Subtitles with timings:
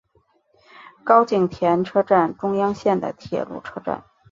[1.03, 4.03] 高井田车站中央线的铁路车站。